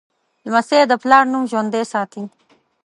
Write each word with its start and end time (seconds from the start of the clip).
لمسی 0.45 0.81
د 0.87 0.93
پلار 1.03 1.23
نوم 1.31 1.43
ژوندی 1.51 1.83
ساتي. 1.93 2.23